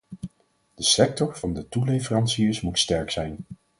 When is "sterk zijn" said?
2.79-3.37